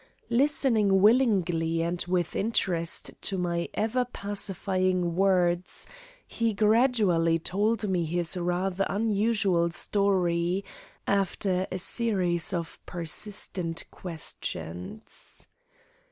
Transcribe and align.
Listening 0.31 0.99
willingly 1.03 1.83
and 1.83 2.03
with 2.07 2.35
interest 2.35 3.11
to 3.21 3.37
my 3.37 3.69
ever 3.75 4.03
pacifying 4.03 5.15
words 5.15 5.85
he 6.25 6.55
gradually 6.55 7.37
told 7.37 7.87
me 7.87 8.03
his 8.05 8.35
rather 8.35 8.83
unusual 8.89 9.69
story 9.69 10.65
after 11.05 11.67
a 11.71 11.77
series 11.77 12.51
of 12.51 12.79
persistent 12.87 13.83
questions. 13.91 15.45